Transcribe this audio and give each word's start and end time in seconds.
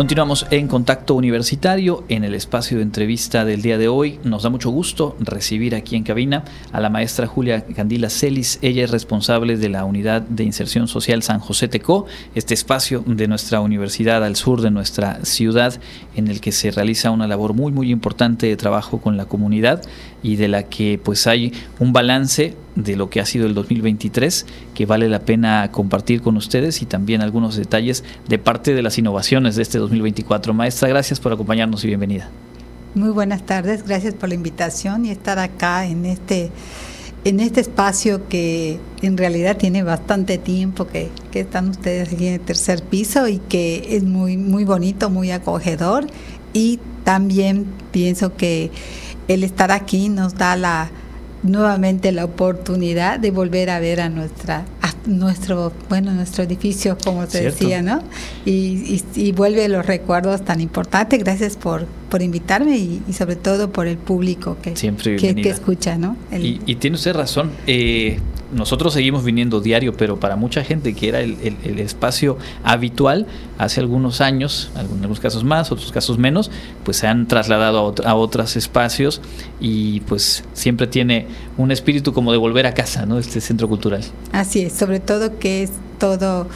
Continuamos 0.00 0.46
en 0.50 0.66
contacto 0.66 1.14
universitario 1.14 2.04
en 2.08 2.24
el 2.24 2.34
espacio 2.34 2.78
de 2.78 2.84
entrevista 2.84 3.44
del 3.44 3.60
día 3.60 3.76
de 3.76 3.88
hoy. 3.88 4.18
Nos 4.24 4.44
da 4.44 4.48
mucho 4.48 4.70
gusto 4.70 5.14
recibir 5.20 5.74
aquí 5.74 5.94
en 5.94 6.04
cabina 6.04 6.42
a 6.72 6.80
la 6.80 6.88
maestra 6.88 7.26
Julia 7.26 7.66
Candila 7.66 8.08
Celis. 8.08 8.58
Ella 8.62 8.82
es 8.82 8.92
responsable 8.92 9.58
de 9.58 9.68
la 9.68 9.84
Unidad 9.84 10.22
de 10.22 10.44
Inserción 10.44 10.88
Social 10.88 11.22
San 11.22 11.38
José 11.38 11.68
Tecó, 11.68 12.06
este 12.34 12.54
espacio 12.54 13.04
de 13.06 13.28
nuestra 13.28 13.60
universidad 13.60 14.24
al 14.24 14.36
sur 14.36 14.62
de 14.62 14.70
nuestra 14.70 15.22
ciudad 15.26 15.78
en 16.16 16.28
el 16.28 16.40
que 16.40 16.52
se 16.52 16.70
realiza 16.70 17.10
una 17.10 17.26
labor 17.26 17.52
muy 17.52 17.70
muy 17.70 17.90
importante 17.90 18.46
de 18.46 18.56
trabajo 18.56 19.02
con 19.02 19.18
la 19.18 19.26
comunidad 19.26 19.82
y 20.22 20.36
de 20.36 20.48
la 20.48 20.62
que 20.62 20.98
pues 21.02 21.26
hay 21.26 21.52
un 21.78 21.92
balance 21.92 22.56
de 22.76 22.96
lo 22.96 23.10
que 23.10 23.20
ha 23.20 23.26
sido 23.26 23.46
el 23.46 23.54
2023 23.54 24.46
que 24.74 24.86
vale 24.86 25.08
la 25.08 25.20
pena 25.20 25.70
compartir 25.72 26.22
con 26.22 26.36
ustedes 26.36 26.82
y 26.82 26.86
también 26.86 27.20
algunos 27.20 27.56
detalles 27.56 28.04
de 28.28 28.38
parte 28.38 28.74
de 28.74 28.82
las 28.82 28.98
innovaciones 28.98 29.56
de 29.56 29.62
este 29.62 29.78
2024. 29.78 30.54
Maestra, 30.54 30.88
gracias 30.88 31.20
por 31.20 31.32
acompañarnos 31.32 31.84
y 31.84 31.88
bienvenida. 31.88 32.28
Muy 32.94 33.10
buenas 33.10 33.46
tardes, 33.46 33.84
gracias 33.84 34.14
por 34.14 34.28
la 34.28 34.34
invitación 34.34 35.04
y 35.06 35.10
estar 35.10 35.38
acá 35.38 35.86
en 35.86 36.06
este 36.06 36.50
en 37.22 37.38
este 37.38 37.60
espacio 37.60 38.28
que 38.28 38.80
en 39.02 39.18
realidad 39.18 39.58
tiene 39.58 39.82
bastante 39.82 40.38
tiempo 40.38 40.86
que, 40.86 41.10
que 41.30 41.40
están 41.40 41.68
ustedes 41.68 42.10
aquí 42.10 42.28
en 42.28 42.34
el 42.34 42.40
tercer 42.40 42.82
piso 42.82 43.28
y 43.28 43.38
que 43.38 43.88
es 43.90 44.04
muy 44.04 44.36
muy 44.38 44.64
bonito, 44.64 45.10
muy 45.10 45.30
acogedor 45.30 46.06
y 46.52 46.80
también 47.04 47.66
pienso 47.92 48.34
que 48.36 48.70
el 49.28 49.44
estar 49.44 49.70
aquí 49.70 50.08
nos 50.08 50.34
da 50.34 50.56
la 50.56 50.90
nuevamente 51.42 52.12
la 52.12 52.24
oportunidad 52.24 53.18
de 53.18 53.30
volver 53.30 53.70
a 53.70 53.80
ver 53.80 54.00
a 54.00 54.08
nuestra 54.08 54.64
nuestro 55.06 55.72
bueno 55.88 56.12
nuestro 56.12 56.44
edificio 56.44 56.98
como 57.02 57.26
te 57.26 57.40
decía 57.40 57.80
no 57.80 58.02
y, 58.44 59.02
y, 59.14 59.32
vuelve 59.32 59.66
los 59.68 59.86
recuerdos 59.86 60.44
tan 60.44 60.60
importantes. 60.60 61.18
Gracias 61.18 61.56
por 61.56 61.86
por 62.10 62.22
invitarme 62.22 62.76
y, 62.76 63.02
sobre 63.12 63.36
todo 63.36 63.70
por 63.70 63.86
el 63.86 63.96
público 63.96 64.56
que 64.60 64.76
Siempre 64.76 65.16
que, 65.16 65.48
escucha 65.48 65.96
no 65.96 66.16
y, 66.32 66.60
y, 66.66 66.74
tiene 66.76 66.96
usted 66.96 67.14
razón 67.14 67.50
eh, 67.66 68.18
nosotros 68.52 68.94
seguimos 68.94 69.24
viniendo 69.24 69.60
diario, 69.60 69.94
pero 69.96 70.18
para 70.18 70.36
mucha 70.36 70.64
gente 70.64 70.94
que 70.94 71.08
era 71.08 71.20
el, 71.20 71.38
espacio 71.78 72.36
habitual, 72.64 73.26
hace 73.58 73.80
algunos 73.80 74.20
años, 74.20 74.70
en 74.74 74.80
algunos 74.80 75.20
casos 75.20 75.44
más, 75.44 75.70
otros 75.70 75.92
casos 75.92 76.18
menos, 76.18 76.50
pues 76.84 76.96
se 76.96 77.06
han 77.06 77.26
trasladado 77.26 77.94
a, 78.04 78.10
a 78.10 78.14
otros 78.14 78.56
espacios 78.56 79.20
y 79.60 80.00
pues 80.00 80.44
siempre 80.52 80.86
tiene 80.86 81.26
un 81.56 81.70
espíritu 81.70 82.12
como 82.12 82.32
de 82.32 82.38
volver 82.38 82.66
a 82.66 82.74
casa, 82.74 83.06
¿no? 83.06 83.18
Este 83.18 83.40
centro 83.40 83.68
cultural. 83.68 84.02
Así 84.32 84.60
es, 84.62 84.72
sobre 84.72 85.00
todo 85.00 85.38
que 85.38 85.62
es 85.62 85.70
todo 85.98 86.48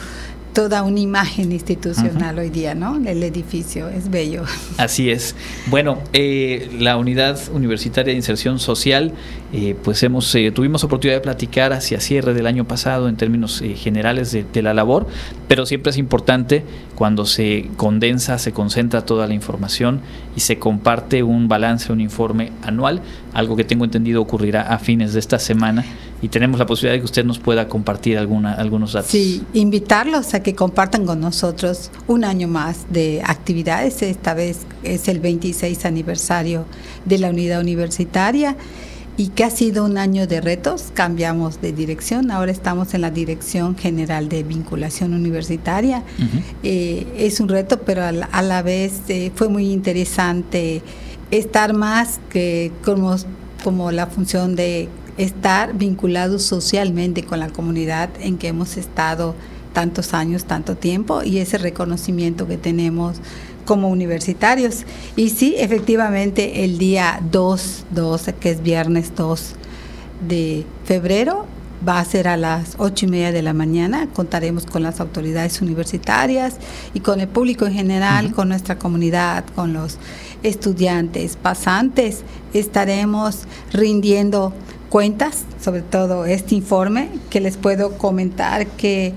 toda 0.55 0.83
una 0.83 1.01
imagen 1.01 1.51
institucional 1.51 2.39
hoy 2.39 2.49
día, 2.49 2.73
¿no? 2.73 2.95
El 2.95 3.21
edificio 3.23 3.89
es 3.89 4.09
bello. 4.09 4.43
Así 4.77 5.11
es. 5.11 5.35
Bueno, 5.67 5.99
eh, 6.13 6.71
la 6.79 6.95
unidad 6.95 7.37
universitaria 7.51 8.13
de 8.13 8.17
inserción 8.17 8.57
social, 8.57 9.11
eh, 9.53 9.75
pues 9.83 10.01
hemos 10.03 10.33
eh, 10.35 10.51
tuvimos 10.51 10.83
oportunidad 10.83 11.17
de 11.17 11.21
platicar 11.21 11.71
hacia 11.71 11.99
cierre 11.99 12.33
del 12.33 12.47
año 12.47 12.65
pasado 12.67 13.07
en 13.07 13.15
términos 13.15 13.63
generales 13.75 14.31
de, 14.31 14.43
de, 14.43 14.61
la 14.61 14.73
labor, 14.73 15.07
pero 15.47 15.65
siempre 15.65 15.91
es 15.91 15.97
importante 15.97 16.63
cuando 16.95 17.25
se 17.25 17.69
condensa, 17.77 18.37
se 18.39 18.51
concentra 18.51 19.05
toda 19.05 19.27
la 19.27 19.33
información 19.33 20.01
y 20.35 20.41
se 20.41 20.57
comparte 20.57 21.23
un 21.23 21.47
balance, 21.47 21.91
un 21.91 22.01
informe 22.01 22.51
anual, 22.63 23.01
algo 23.33 23.55
que 23.55 23.63
tengo 23.63 23.85
entendido 23.85 24.21
ocurrirá 24.21 24.61
a 24.61 24.79
fines 24.79 25.13
de 25.13 25.19
esta 25.19 25.39
semana 25.39 25.85
y 26.21 26.29
tenemos 26.29 26.57
la 26.57 26.65
posibilidad 26.65 26.93
de 26.93 26.99
que 27.01 27.05
usted 27.05 27.25
nos 27.25 27.39
pueda 27.39 27.67
compartir 27.67 28.17
alguna, 28.17 28.53
algunos 28.53 28.93
datos. 28.93 29.11
Sí, 29.11 29.43
invitarlos 29.53 30.33
a 30.33 30.41
que 30.41 30.55
compartan 30.55 31.05
con 31.05 31.19
nosotros 31.19 31.91
un 32.07 32.23
año 32.23 32.47
más 32.47 32.85
de 32.89 33.21
actividades. 33.23 34.01
Esta 34.01 34.33
vez 34.33 34.65
es 34.83 35.07
el 35.07 35.19
26 35.19 35.85
aniversario 35.85 36.65
de 37.05 37.19
la 37.19 37.29
unidad 37.29 37.59
universitaria 37.59 38.55
y 39.17 39.27
que 39.29 39.43
ha 39.43 39.49
sido 39.49 39.85
un 39.85 39.97
año 39.97 40.27
de 40.27 40.41
retos. 40.41 40.91
Cambiamos 40.93 41.61
de 41.61 41.71
dirección, 41.71 42.31
ahora 42.31 42.51
estamos 42.51 42.93
en 42.93 43.01
la 43.01 43.11
Dirección 43.11 43.77
General 43.77 44.29
de 44.29 44.43
Vinculación 44.43 45.13
Universitaria. 45.13 46.03
eh, 46.63 47.07
es 47.17 47.39
un 47.39 47.49
reto, 47.49 47.81
pero 47.81 48.03
a 48.03 48.11
la, 48.11 48.25
a 48.25 48.41
la 48.41 48.61
vez 48.61 49.01
eh, 49.07 49.31
fue 49.35 49.47
muy 49.47 49.71
interesante 49.71 50.81
estar 51.31 51.73
más 51.73 52.19
que 52.29 52.71
como, 52.83 53.15
como 53.63 53.91
la 53.91 54.07
función 54.07 54.55
de 54.55 54.89
estar 55.17 55.77
vinculados 55.77 56.43
socialmente 56.43 57.23
con 57.23 57.39
la 57.39 57.49
comunidad 57.49 58.09
en 58.19 58.37
que 58.37 58.49
hemos 58.49 58.77
estado 58.77 59.33
tantos 59.75 60.15
años, 60.15 60.45
tanto 60.45 60.75
tiempo 60.75 61.21
y 61.21 61.37
ese 61.37 61.59
reconocimiento 61.59 62.47
que 62.47 62.57
tenemos 62.57 63.17
como 63.65 63.89
universitarios. 63.89 64.85
Y 65.15 65.29
sí, 65.29 65.53
efectivamente, 65.57 66.63
el 66.63 66.79
día 66.79 67.19
2, 67.29 67.85
2 67.91 68.29
que 68.39 68.51
es 68.51 68.63
viernes 68.63 69.13
2 69.15 69.55
de 70.27 70.65
febrero, 70.85 71.45
va 71.87 71.99
a 71.99 72.05
ser 72.05 72.29
a 72.29 72.37
las 72.37 72.75
ocho 72.77 73.05
y 73.05 73.09
media 73.09 73.33
de 73.33 73.41
la 73.41 73.53
mañana. 73.53 74.07
Contaremos 74.13 74.65
con 74.65 74.81
las 74.81 75.01
autoridades 75.01 75.61
universitarias 75.61 76.55
y 76.93 77.01
con 77.01 77.19
el 77.19 77.27
público 77.27 77.65
en 77.65 77.73
general, 77.73 78.31
con 78.31 78.47
nuestra 78.47 78.79
comunidad, 78.79 79.43
con 79.55 79.73
los 79.73 79.97
estudiantes, 80.41 81.35
pasantes. 81.35 82.23
Estaremos 82.53 83.43
rindiendo 83.73 84.53
cuentas, 84.95 85.43
sobre 85.61 85.81
todo 85.81 86.23
este 86.23 86.55
informe, 86.55 87.09
que 87.29 87.41
les 87.41 87.57
puedo 87.57 87.97
comentar 87.97 88.65
que 88.65 89.13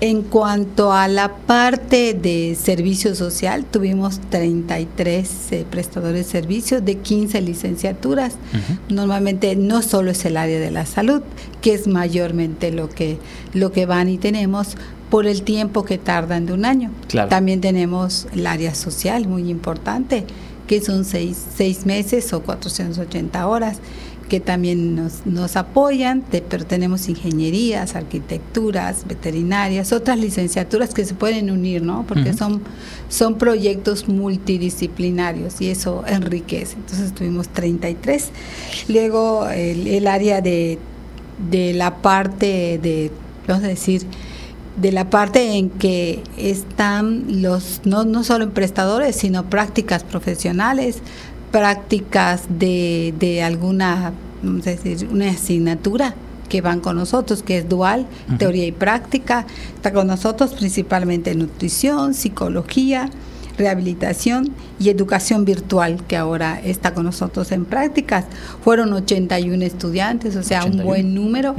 en 0.00 0.22
cuanto 0.22 0.92
a 0.92 1.06
la 1.06 1.36
parte 1.36 2.14
de 2.14 2.58
servicio 2.60 3.14
social, 3.14 3.64
tuvimos 3.64 4.18
33 4.30 5.52
eh, 5.52 5.66
prestadores 5.70 6.26
de 6.26 6.32
servicios 6.32 6.84
de 6.84 6.96
15 6.96 7.42
licenciaturas. 7.42 8.34
Normalmente 8.88 9.54
no 9.54 9.82
solo 9.82 10.10
es 10.10 10.24
el 10.24 10.36
área 10.36 10.58
de 10.58 10.72
la 10.72 10.84
salud, 10.84 11.22
que 11.60 11.74
es 11.74 11.86
mayormente 11.86 12.72
lo 12.72 12.88
que, 12.88 13.16
lo 13.54 13.70
que 13.70 13.86
van 13.86 14.08
y 14.08 14.18
tenemos 14.18 14.76
por 15.10 15.28
el 15.28 15.42
tiempo 15.42 15.84
que 15.84 15.96
tardan 15.96 16.46
de 16.46 16.54
un 16.54 16.64
año. 16.64 16.90
También 17.28 17.60
tenemos 17.60 18.26
el 18.32 18.48
área 18.48 18.74
social, 18.74 19.28
muy 19.28 19.48
importante, 19.48 20.24
que 20.66 20.80
son 20.80 21.04
seis, 21.04 21.36
seis 21.56 21.86
meses 21.86 22.32
o 22.32 22.42
480 22.42 23.46
horas 23.46 23.78
que 24.30 24.38
también 24.40 24.94
nos, 24.94 25.26
nos 25.26 25.56
apoyan, 25.56 26.22
pero 26.48 26.64
tenemos 26.64 27.08
ingenierías, 27.08 27.96
arquitecturas, 27.96 29.04
veterinarias, 29.06 29.92
otras 29.92 30.18
licenciaturas 30.18 30.94
que 30.94 31.04
se 31.04 31.14
pueden 31.14 31.50
unir, 31.50 31.82
¿no? 31.82 32.06
Porque 32.06 32.32
son, 32.32 32.62
son 33.08 33.34
proyectos 33.34 34.08
multidisciplinarios 34.08 35.60
y 35.60 35.68
eso 35.68 36.04
enriquece. 36.06 36.76
Entonces 36.76 37.12
tuvimos 37.12 37.48
33. 37.48 38.30
Luego 38.88 39.48
el, 39.48 39.88
el 39.88 40.06
área 40.06 40.40
de, 40.40 40.78
de 41.50 41.72
la 41.74 41.96
parte 41.96 42.78
de, 42.80 43.10
vamos 43.48 43.64
a 43.64 43.68
decir, 43.68 44.06
de 44.80 44.92
la 44.92 45.10
parte 45.10 45.56
en 45.56 45.70
que 45.70 46.22
están 46.36 47.42
los, 47.42 47.80
no, 47.84 48.04
no 48.04 48.22
solo 48.22 48.44
en 48.44 48.52
prestadores, 48.52 49.16
sino 49.16 49.50
prácticas 49.50 50.04
profesionales, 50.04 50.98
prácticas 51.50 52.42
de, 52.48 53.14
de 53.18 53.42
alguna, 53.42 54.12
vamos 54.42 54.66
a 54.66 54.70
decir, 54.70 55.08
una 55.10 55.30
asignatura 55.30 56.14
que 56.48 56.60
van 56.60 56.80
con 56.80 56.96
nosotros, 56.96 57.42
que 57.42 57.58
es 57.58 57.68
dual, 57.68 58.06
teoría 58.38 58.66
y 58.66 58.72
práctica. 58.72 59.46
Está 59.74 59.92
con 59.92 60.08
nosotros 60.08 60.52
principalmente 60.52 61.34
nutrición, 61.34 62.12
psicología, 62.12 63.08
rehabilitación 63.60 64.54
y 64.78 64.88
educación 64.88 65.44
virtual, 65.44 66.02
que 66.08 66.16
ahora 66.16 66.58
está 66.64 66.94
con 66.94 67.04
nosotros 67.04 67.52
en 67.52 67.66
prácticas. 67.66 68.24
Fueron 68.64 68.92
81 68.94 69.62
estudiantes, 69.64 70.34
o 70.36 70.42
sea, 70.42 70.64
un 70.64 70.82
buen 70.82 71.14
número, 71.14 71.54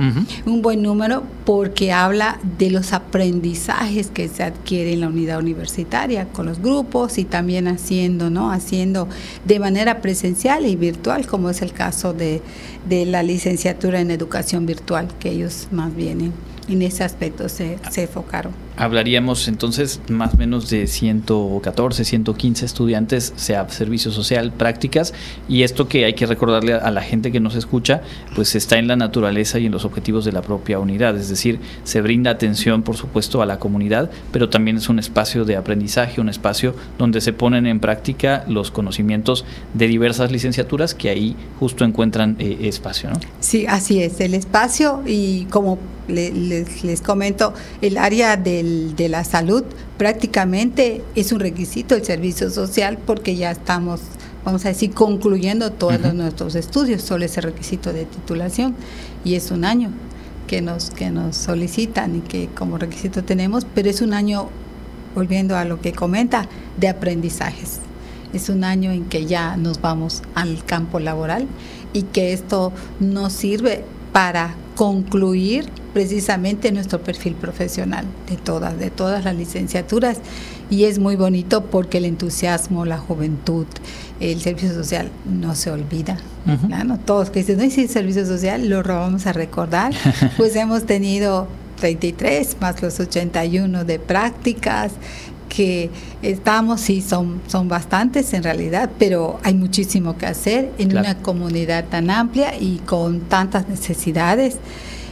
un 0.46 0.62
buen 0.64 0.82
número 0.82 1.24
porque 1.46 1.92
habla 1.92 2.40
de 2.58 2.72
los 2.72 2.94
aprendizajes 2.94 4.08
que 4.08 4.28
se 4.28 4.44
adquieren 4.44 4.96
en 4.96 5.02
la 5.02 5.08
unidad 5.10 5.40
universitaria 5.40 6.26
con 6.28 6.48
los 6.48 6.60
grupos 6.60 7.20
y 7.20 7.24
también 7.24 7.68
haciendo, 7.68 8.32
¿no? 8.32 8.52
Haciendo 8.52 9.08
de 9.46 9.60
manera 9.60 10.02
presencial 10.02 10.66
y 10.66 10.76
virtual, 10.76 11.28
como 11.28 11.52
es 11.52 11.62
el 11.62 11.72
caso 11.72 12.14
de, 12.14 12.42
de 12.90 13.06
la 13.06 13.22
licenciatura 13.22 14.02
en 14.02 14.10
educación 14.10 14.66
virtual, 14.66 15.08
que 15.20 15.30
ellos 15.30 15.68
más 15.72 15.96
vienen 15.96 16.34
en 16.68 16.82
ese 16.82 17.04
aspecto 17.04 17.50
se, 17.50 17.78
se 17.90 18.04
enfocaron. 18.04 18.54
Hablaríamos 18.78 19.48
entonces 19.48 20.02
más 20.10 20.34
o 20.34 20.38
menos 20.38 20.70
de 20.70 20.88
114, 20.88 22.04
115 22.06 22.66
estudiantes, 22.66 23.34
sea 23.36 23.68
servicio 23.70 24.12
social, 24.12 24.52
prácticas, 24.54 25.14
y 25.48 25.64
esto 25.64 25.88
que 25.88 26.06
hay 26.06 26.14
que 26.14 26.26
recordarle 26.26 26.74
a 26.74 26.92
la 26.92 27.02
gente 27.02 27.32
que 27.32 27.40
nos 27.40 27.56
escucha, 27.56 28.02
pues 28.36 28.56
está 28.56 28.78
en 28.78 28.88
la 28.88 28.96
naturaleza 28.96 29.60
y 29.60 29.66
en 29.66 29.72
los 29.72 29.86
objetivos 29.86 30.26
de 30.26 30.32
la 30.32 30.42
propia 30.42 30.80
unidad, 30.80 31.18
es 31.18 31.30
decir, 31.30 31.60
se 31.84 32.02
brinda 32.02 32.32
atención, 32.32 32.84
por 32.84 32.96
supuesto, 32.96 33.42
a 33.42 33.46
la 33.46 33.60
comunidad, 33.60 34.10
pero 34.32 34.50
también 34.50 34.78
es 34.78 34.90
un 34.90 35.00
espacio 35.00 35.46
de 35.46 35.56
aprendizaje, 35.56 36.22
un 36.22 36.30
espacio 36.30 36.76
donde 36.98 37.22
se 37.22 37.34
ponen 37.34 37.68
en 37.68 37.80
práctica 37.80 38.44
los 38.48 38.72
conocimientos 38.72 39.46
de 39.74 39.88
diversas 39.88 40.32
licenciaturas 40.32 40.96
que 40.96 41.10
ahí 41.10 41.36
justo 41.60 41.86
encuentran 41.86 42.36
eh, 42.40 42.58
espacio, 42.64 43.10
¿no? 43.10 43.20
Sí, 43.40 43.66
así 43.68 44.02
es, 44.02 44.20
el 44.20 44.34
espacio 44.34 45.02
y 45.06 45.46
como 45.46 45.78
les, 46.08 46.84
les 46.84 47.02
comento, 47.02 47.54
el 47.82 47.98
área 47.98 48.38
de 48.38 48.61
de 48.64 49.10
la 49.10 49.24
salud, 49.24 49.64
prácticamente 49.98 51.02
es 51.16 51.32
un 51.32 51.40
requisito 51.40 51.96
el 51.96 52.04
servicio 52.04 52.50
social 52.50 52.98
porque 53.06 53.36
ya 53.36 53.52
estamos, 53.52 54.02
vamos 54.46 54.66
a 54.66 54.70
decir, 54.70 54.94
concluyendo 54.94 55.72
todos 55.72 56.14
nuestros 56.14 56.56
estudios, 56.56 57.02
solo 57.02 57.26
ese 57.26 57.42
requisito 57.42 57.94
de 57.94 58.06
titulación. 58.06 58.76
Y 59.24 59.36
es 59.36 59.52
un 59.52 59.66
año 59.66 59.92
que 60.48 60.62
nos, 60.62 60.90
que 60.90 61.12
nos 61.12 61.38
solicitan 61.38 62.18
y 62.18 62.20
que 62.22 62.48
como 62.48 62.78
requisito 62.78 63.24
tenemos, 63.24 63.66
pero 63.74 63.90
es 63.90 64.02
un 64.02 64.14
año, 64.14 64.50
volviendo 65.16 65.56
a 65.56 65.66
lo 65.66 65.80
que 65.80 65.94
comenta, 65.94 66.48
de 66.78 66.88
aprendizajes. 66.90 67.80
Es 68.34 68.50
un 68.50 68.64
año 68.64 68.92
en 68.92 69.06
que 69.06 69.26
ya 69.26 69.58
nos 69.58 69.82
vamos 69.82 70.22
al 70.36 70.64
campo 70.66 71.00
laboral 71.00 71.48
y 71.94 72.04
que 72.04 72.34
esto 72.34 72.72
nos 73.00 73.34
sirve 73.34 73.84
para 74.14 74.56
concluir 74.76 75.66
precisamente 75.94 76.72
nuestro 76.72 77.02
perfil 77.02 77.34
profesional 77.34 78.06
de 78.30 78.38
todas, 78.38 78.78
de 78.80 78.90
todas 78.90 79.24
las 79.24 79.36
licenciaturas. 79.36 80.18
Y 80.70 80.86
es 80.86 81.00
muy 81.00 81.16
bonito 81.16 81.66
porque 81.66 81.98
el 81.98 82.06
entusiasmo, 82.06 82.86
la 82.86 82.98
juventud, 82.98 83.66
el 84.20 84.40
servicio 84.42 84.74
social 84.74 85.12
no 85.26 85.56
se 85.56 85.70
olvida. 85.70 86.18
¿no? 86.86 86.98
Todos 87.00 87.30
que 87.30 87.40
dicen, 87.40 87.58
no 87.58 87.64
hay 87.64 87.72
servicio 87.72 88.26
social, 88.26 88.70
lo 88.70 88.82
vamos 88.84 89.28
a 89.28 89.34
recordar. 89.34 89.94
pues 90.38 90.56
hemos 90.56 90.86
tenido 90.86 91.48
33 91.80 92.58
más 92.62 92.82
los 92.82 93.00
81 93.00 93.84
de 93.84 94.00
prácticas, 94.00 94.94
que 95.50 95.90
estamos, 96.22 96.80
sí, 96.80 97.02
son, 97.02 97.42
son 97.48 97.68
bastantes 97.68 98.34
en 98.34 98.44
realidad, 98.44 98.90
pero 98.98 99.38
hay 99.44 99.54
muchísimo 99.54 100.18
que 100.18 100.26
hacer 100.26 100.72
en 100.78 100.98
una 100.98 101.18
comunidad 101.18 101.86
tan 101.90 102.10
amplia 102.10 102.56
y 102.58 102.78
con 102.86 103.20
tantas 103.22 103.68
necesidades 103.68 104.56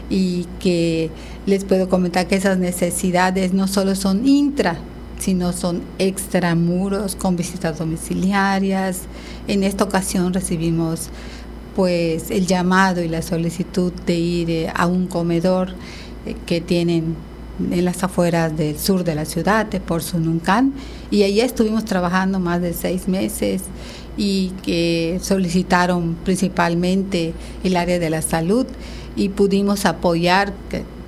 y 0.10 0.46
que 0.60 1.10
les 1.46 1.64
puedo 1.64 1.90
comentar 1.90 2.28
que 2.28 2.36
esas 2.36 2.58
necesidades 2.58 3.54
no 3.54 3.68
solo 3.68 3.96
son 3.96 4.28
intra, 4.28 4.78
sino 5.20 5.54
son 5.54 5.82
extramuros 6.00 7.16
con 7.16 7.36
visitas 7.36 7.78
domiciliarias. 7.78 9.02
En 9.48 9.64
esta 9.64 9.84
ocasión 9.84 10.34
recibimos 10.34 11.10
pues 11.76 12.32
el 12.32 12.48
llamado 12.48 13.02
y 13.02 13.08
la 13.08 13.22
solicitud 13.22 13.94
de 14.06 14.16
ir 14.16 14.50
eh, 14.50 14.72
a 14.74 14.88
un 14.88 15.08
comedor 15.08 15.70
eh, 16.26 16.36
que 16.46 16.62
tienen 16.62 17.16
en 17.72 17.86
las 17.86 18.04
afueras 18.04 18.56
del 18.58 18.80
sur 18.80 19.04
de 19.04 19.16
la 19.16 19.26
ciudad, 19.26 19.66
de 19.66 19.80
Porzununcán, 19.80 20.74
y 21.12 21.24
allí 21.24 21.42
estuvimos 21.42 21.86
trabajando 21.86 22.40
más 22.40 22.62
de 22.62 22.74
seis 22.74 23.08
meses 23.08 23.64
y 24.18 24.52
que 24.64 25.20
solicitaron 25.22 26.16
principalmente 26.24 27.34
el 27.64 27.76
área 27.78 28.00
de 28.00 28.10
la 28.10 28.22
salud 28.22 28.66
y 29.20 29.28
pudimos 29.28 29.86
apoyar 29.86 30.54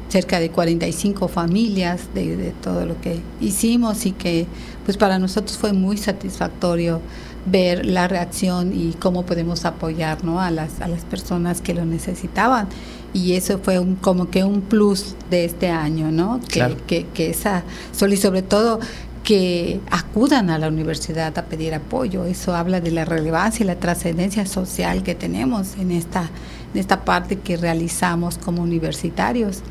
cerca 0.10 0.42
de 0.42 0.52
45 0.52 1.30
familias 1.30 2.13
de, 2.13 2.36
de, 2.36 2.52
todo 2.52 2.86
lo 2.86 3.00
que 3.00 3.22
hicimos 3.40 4.06
y 4.06 4.12
que 4.12 4.48
pues 4.84 4.98
para 4.98 5.18
nosotros 5.18 5.58
fue 5.58 5.72
muy 5.72 5.96
satisfactorio 5.96 7.00
ver 7.46 7.86
la 7.86 8.10
reacción 8.10 8.74
y 8.78 8.92
cómo 9.00 9.25
podemos 9.25 9.63
apoyar 9.63 10.25
¿no? 10.25 10.42
a, 10.42 10.52
las, 10.52 10.81
a 10.81 10.90
las 10.90 11.06
personas 11.06 11.62
que 11.62 11.74
lo 11.74 11.86
necesitaban 11.86 12.68
y 13.13 13.34
eso 13.34 13.60
fue 13.60 13.80
un, 13.80 13.96
como 13.96 14.30
que 14.30 14.44
un 14.44 14.60
plus 14.60 15.16
de 15.30 15.46
este 15.46 15.69
año, 15.69 16.12
¿no? 16.12 16.40
Que, 16.50 16.78
que, 16.88 17.06
que 17.13 17.30
esa, 17.30 17.63
y 18.10 18.18
sobre 18.18 18.42
todo 18.42 18.80
que 19.24 19.80
acudan 19.92 20.50
a 20.50 20.58
la 20.58 20.68
universidad 20.68 21.38
a 21.38 21.46
pedir 21.46 21.74
apoyo. 21.74 22.25
Eso 22.25 22.56
habla 22.56 22.81
de 22.81 22.92
la 22.92 23.06
relevancia 23.06 23.63
y 23.63 23.68
la 23.68 23.75
trascendencia 23.75 24.46
social 24.46 25.04
que 25.04 25.13
tenemos 25.13 25.78
en 25.78 25.92
esta, 25.92 26.30
esta 26.74 27.04
parte 27.04 27.38
que 27.38 27.58
realizamos 27.58 28.38
como 28.38 28.62
universitarios. 28.62 29.62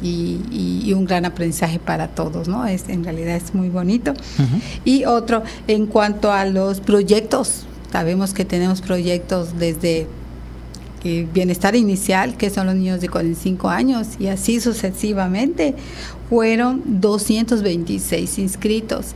Y, 0.00 0.38
y, 0.52 0.92
un 0.92 1.06
gran 1.06 1.24
aprendizaje 1.24 1.80
para 1.80 2.06
todos, 2.06 2.46
¿no? 2.46 2.64
Es, 2.64 2.88
en 2.88 3.02
realidad 3.02 3.34
es 3.34 3.52
muy 3.52 3.68
bonito. 3.68 4.14
Y 4.84 5.04
otro, 5.04 5.42
en 5.66 5.86
cuanto 5.86 6.30
a 6.30 6.44
los 6.44 6.78
proyectos, 6.78 7.64
sabemos 7.90 8.32
que 8.32 8.44
tenemos 8.44 8.80
proyectos 8.80 9.58
desde 9.58 10.06
bienestar 11.02 11.76
inicial, 11.76 12.36
que 12.36 12.50
son 12.50 12.66
los 12.66 12.74
niños 12.74 13.00
de 13.00 13.08
45 13.08 13.68
años, 13.68 14.08
y 14.18 14.26
así 14.28 14.60
sucesivamente, 14.60 15.74
fueron 16.28 16.82
226 17.00 18.38
inscritos. 18.38 19.14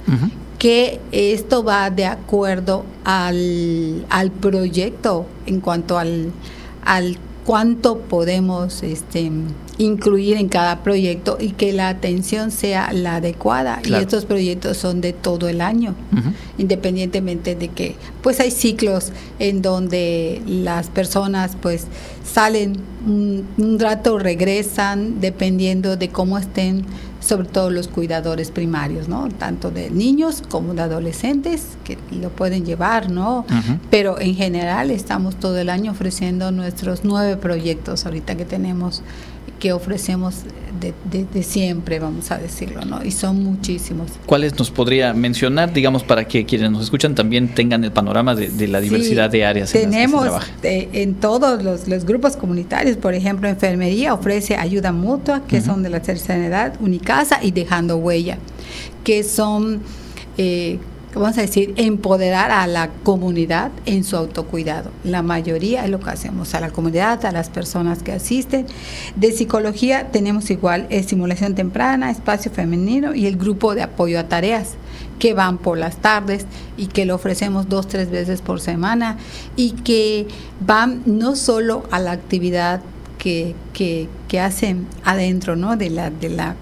Que 0.58 1.00
esto 1.10 1.64
va 1.64 1.90
de 1.90 2.06
acuerdo 2.06 2.84
al, 3.04 4.06
al 4.08 4.30
proyecto 4.30 5.26
en 5.46 5.60
cuanto 5.60 5.98
al, 5.98 6.30
al 6.84 7.18
cuánto 7.44 7.98
podemos 7.98 8.82
este, 8.82 9.30
incluir 9.78 10.36
en 10.36 10.48
cada 10.48 10.82
proyecto 10.82 11.38
y 11.40 11.50
que 11.50 11.72
la 11.72 11.88
atención 11.88 12.50
sea 12.50 12.92
la 12.92 13.16
adecuada. 13.16 13.80
Y 13.84 13.94
estos 13.94 14.24
proyectos 14.24 14.76
son 14.76 15.00
de 15.00 15.12
todo 15.12 15.48
el 15.48 15.60
año, 15.60 15.94
independientemente 16.58 17.54
de 17.54 17.68
que 17.68 17.96
pues 18.22 18.40
hay 18.40 18.50
ciclos 18.50 19.12
en 19.38 19.62
donde 19.62 20.42
las 20.46 20.88
personas 20.88 21.56
pues 21.60 21.86
salen 22.24 22.76
un, 23.06 23.46
un 23.58 23.78
rato, 23.78 24.18
regresan, 24.18 25.20
dependiendo 25.20 25.96
de 25.96 26.08
cómo 26.08 26.38
estén 26.38 26.84
sobre 27.22 27.48
todo 27.48 27.70
los 27.70 27.88
cuidadores 27.88 28.50
primarios, 28.50 29.08
¿no? 29.08 29.28
Tanto 29.28 29.70
de 29.70 29.90
niños 29.90 30.42
como 30.48 30.74
de 30.74 30.82
adolescentes 30.82 31.78
que 31.84 31.96
lo 32.10 32.30
pueden 32.30 32.66
llevar, 32.66 33.10
¿no? 33.10 33.46
Pero 33.90 34.20
en 34.20 34.34
general 34.34 34.90
estamos 34.90 35.36
todo 35.36 35.58
el 35.58 35.70
año 35.70 35.92
ofreciendo 35.92 36.50
nuestros 36.50 37.04
nueve 37.04 37.36
proyectos 37.36 38.04
ahorita 38.04 38.36
que 38.36 38.44
tenemos 38.44 39.02
que 39.62 39.72
ofrecemos 39.72 40.42
de, 40.80 41.42
siempre, 41.44 42.00
vamos 42.00 42.32
a 42.32 42.38
decirlo, 42.38 42.84
¿no? 42.84 43.04
Y 43.04 43.12
son 43.12 43.44
muchísimos. 43.44 44.10
¿Cuáles 44.26 44.58
nos 44.58 44.72
podría 44.72 45.14
mencionar, 45.14 45.72
digamos, 45.72 46.02
para 46.02 46.24
que 46.24 46.44
quienes 46.44 46.72
nos 46.72 46.82
escuchan 46.82 47.14
también 47.14 47.54
tengan 47.54 47.84
el 47.84 47.92
panorama 47.92 48.34
de, 48.34 48.66
la 48.66 48.80
diversidad 48.80 49.30
de 49.30 49.44
áreas 49.44 49.70
tenemos 49.70 50.26
en 50.26 50.32
las 50.32 50.44
que 50.46 50.90
se 50.90 51.02
en 51.02 51.14
todos 51.14 51.62
los, 51.62 52.04
grupos 52.04 52.36
comunitarios, 52.36 52.96
por 52.96 53.14
ejemplo, 53.14 53.48
enfermería 53.48 54.14
ofrece 54.14 54.56
ayuda 54.56 54.90
mutua, 54.90 55.42
que 55.46 55.60
son 55.60 55.84
de 55.84 55.90
la 55.90 56.00
tercera 56.00 56.44
edad, 56.44 56.74
Y 57.42 57.50
Dejando 57.50 57.96
Huella, 57.96 58.38
que 59.04 59.22
son... 59.22 59.82
Eh, 60.38 60.78
vamos 61.14 61.36
a 61.36 61.42
decir, 61.42 61.74
empoderar 61.76 62.50
a 62.50 62.66
la 62.66 62.88
comunidad 63.02 63.70
en 63.84 64.04
su 64.04 64.16
autocuidado. 64.16 64.90
La 65.04 65.22
mayoría 65.22 65.84
es 65.84 65.90
lo 65.90 66.00
que 66.00 66.10
hacemos, 66.10 66.54
a 66.54 66.60
la 66.60 66.70
comunidad, 66.70 67.24
a 67.26 67.32
las 67.32 67.50
personas 67.50 68.02
que 68.02 68.12
asisten. 68.12 68.66
De 69.16 69.32
psicología 69.32 70.10
tenemos 70.10 70.50
igual 70.50 70.86
estimulación 70.90 71.54
temprana, 71.54 72.10
espacio 72.10 72.50
femenino 72.50 73.14
y 73.14 73.26
el 73.26 73.36
grupo 73.36 73.74
de 73.74 73.82
apoyo 73.82 74.18
a 74.18 74.28
tareas 74.28 74.76
que 75.18 75.34
van 75.34 75.58
por 75.58 75.78
las 75.78 75.98
tardes 75.98 76.46
y 76.76 76.86
que 76.86 77.04
lo 77.04 77.14
ofrecemos 77.14 77.68
dos, 77.68 77.86
tres 77.86 78.10
veces 78.10 78.40
por 78.40 78.60
semana 78.60 79.18
y 79.54 79.72
que 79.72 80.26
van 80.60 81.02
no 81.06 81.36
solo 81.36 81.84
a 81.90 82.00
la 82.00 82.12
actividad 82.12 82.80
que, 83.22 83.54
que, 83.72 84.40
hacen 84.40 84.88
adentro 85.04 85.54
¿no? 85.54 85.76
de, 85.76 85.90
la, 85.90 86.10
de, 86.10 86.28
la, 86.28 86.56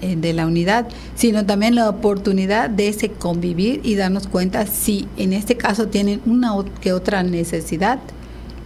eh, 0.00 0.14
de 0.14 0.32
la 0.32 0.46
unidad, 0.46 0.86
sino 1.16 1.44
también 1.44 1.74
la 1.74 1.88
oportunidad 1.88 2.70
de 2.70 2.86
ese 2.86 3.10
convivir 3.10 3.80
y 3.82 3.96
darnos 3.96 4.28
cuenta 4.28 4.66
si 4.66 5.08
en 5.16 5.32
este 5.32 5.56
caso 5.56 5.88
tienen 5.88 6.20
una 6.24 6.52
que 6.80 6.92
otra 6.92 7.24
necesidad 7.24 7.98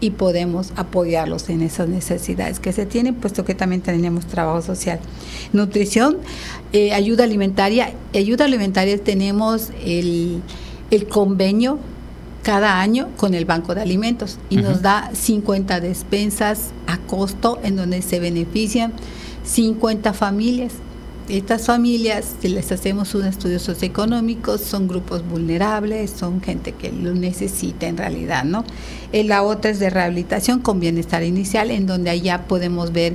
y 0.00 0.10
podemos 0.10 0.72
apoyarlos 0.76 1.48
en 1.48 1.62
esas 1.62 1.88
necesidades 1.88 2.60
que 2.60 2.72
se 2.72 2.84
tienen, 2.84 3.14
puesto 3.14 3.46
que 3.46 3.54
también 3.54 3.80
tenemos 3.80 4.26
trabajo 4.26 4.60
social. 4.60 5.00
Nutrición, 5.54 6.18
eh, 6.74 6.92
ayuda 6.92 7.24
alimentaria. 7.24 7.94
Ayuda 8.14 8.44
alimentaria 8.44 8.98
tenemos 9.02 9.70
el, 9.82 10.42
el 10.90 11.08
convenio 11.08 11.78
cada 12.48 12.80
año 12.80 13.10
con 13.18 13.34
el 13.34 13.44
Banco 13.44 13.74
de 13.74 13.82
Alimentos 13.82 14.38
y 14.48 14.56
nos 14.56 14.80
da 14.80 15.10
50 15.12 15.80
despensas 15.80 16.70
a 16.86 16.96
costo 16.96 17.60
en 17.62 17.76
donde 17.76 18.00
se 18.00 18.20
benefician 18.20 18.94
50 19.44 20.14
familias. 20.14 20.72
Estas 21.28 21.66
familias, 21.66 22.36
si 22.40 22.48
les 22.48 22.72
hacemos 22.72 23.14
un 23.14 23.26
estudio 23.26 23.58
socioeconómico, 23.58 24.56
son 24.56 24.88
grupos 24.88 25.28
vulnerables, 25.28 26.10
son 26.10 26.40
gente 26.40 26.72
que 26.72 26.90
lo 26.90 27.12
necesita 27.12 27.86
en 27.86 27.98
realidad, 27.98 28.44
¿no? 28.44 28.64
Eh, 29.12 29.24
la 29.24 29.42
otra 29.42 29.70
es 29.70 29.78
de 29.78 29.90
rehabilitación 29.90 30.60
con 30.60 30.80
bienestar 30.80 31.24
inicial, 31.24 31.70
en 31.70 31.86
donde 31.86 32.08
allá 32.08 32.46
podemos 32.48 32.92
ver 32.92 33.14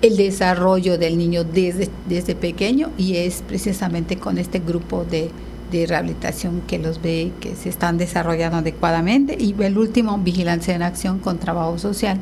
el 0.00 0.16
desarrollo 0.16 0.98
del 0.98 1.18
niño 1.18 1.44
desde, 1.44 1.88
desde 2.08 2.34
pequeño 2.34 2.90
y 2.98 3.14
es 3.18 3.44
precisamente 3.46 4.16
con 4.16 4.38
este 4.38 4.58
grupo 4.58 5.04
de 5.08 5.30
de 5.72 5.86
rehabilitación 5.86 6.60
que 6.66 6.78
los 6.78 7.02
ve 7.02 7.32
que 7.40 7.56
se 7.56 7.68
están 7.68 7.98
desarrollando 7.98 8.58
adecuadamente 8.58 9.36
y 9.38 9.54
el 9.60 9.78
último, 9.78 10.16
vigilancia 10.18 10.74
en 10.74 10.82
acción 10.82 11.18
con 11.18 11.38
trabajo 11.38 11.78
social, 11.78 12.20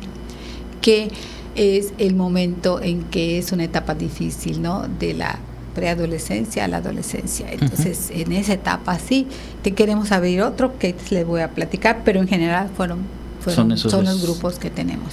que 0.80 1.10
es 1.56 1.92
el 1.98 2.14
momento 2.14 2.80
en 2.80 3.02
que 3.02 3.38
es 3.38 3.52
una 3.52 3.64
etapa 3.64 3.94
difícil, 3.94 4.62
¿no? 4.62 4.86
De 4.86 5.14
la 5.14 5.38
preadolescencia 5.74 6.64
a 6.64 6.68
la 6.68 6.78
adolescencia. 6.78 7.50
Entonces, 7.50 8.10
en 8.14 8.32
esa 8.32 8.54
etapa 8.54 8.98
sí, 8.98 9.26
te 9.62 9.72
queremos 9.72 10.12
abrir 10.12 10.42
otro 10.42 10.78
que 10.78 10.94
les 11.10 11.26
voy 11.26 11.40
a 11.40 11.50
platicar, 11.50 12.02
pero 12.04 12.20
en 12.20 12.28
general 12.28 12.70
fueron, 12.76 13.00
son, 13.44 13.76
son 13.76 14.04
los 14.04 14.22
grupos 14.22 14.58
que 14.58 14.70
tenemos. 14.70 15.12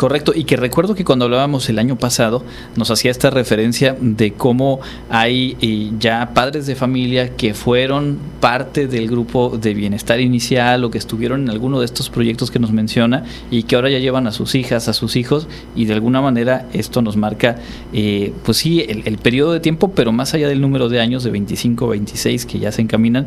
Correcto, 0.00 0.32
y 0.34 0.44
que 0.44 0.56
recuerdo 0.56 0.94
que 0.94 1.04
cuando 1.04 1.26
hablábamos 1.26 1.68
el 1.68 1.78
año 1.78 1.96
pasado 1.96 2.42
nos 2.74 2.90
hacía 2.90 3.10
esta 3.10 3.28
referencia 3.28 3.94
de 4.00 4.32
cómo 4.32 4.80
hay 5.10 5.58
eh, 5.60 5.90
ya 5.98 6.30
padres 6.32 6.66
de 6.66 6.74
familia 6.74 7.36
que 7.36 7.52
fueron 7.52 8.16
parte 8.40 8.86
del 8.86 9.10
grupo 9.10 9.58
de 9.58 9.74
bienestar 9.74 10.18
inicial 10.18 10.84
o 10.84 10.90
que 10.90 10.96
estuvieron 10.96 11.42
en 11.42 11.50
alguno 11.50 11.80
de 11.80 11.84
estos 11.84 12.08
proyectos 12.08 12.50
que 12.50 12.58
nos 12.58 12.72
menciona 12.72 13.24
y 13.50 13.64
que 13.64 13.76
ahora 13.76 13.90
ya 13.90 13.98
llevan 13.98 14.26
a 14.26 14.32
sus 14.32 14.54
hijas, 14.54 14.88
a 14.88 14.94
sus 14.94 15.16
hijos 15.16 15.48
y 15.76 15.84
de 15.84 15.92
alguna 15.92 16.22
manera 16.22 16.66
esto 16.72 17.02
nos 17.02 17.18
marca, 17.18 17.58
eh, 17.92 18.32
pues 18.42 18.56
sí, 18.56 18.80
el, 18.80 19.18
periodo 19.18 19.52
de 19.52 19.60
tiempo, 19.60 19.92
pero 19.94 20.12
más 20.12 20.32
allá 20.32 20.48
del 20.48 20.62
número 20.62 20.88
de 20.88 20.98
años 20.98 21.24
de 21.24 21.30
25, 21.30 21.88
26 21.88 22.46
que 22.46 22.58
ya 22.58 22.72
se 22.72 22.80
encaminan, 22.80 23.26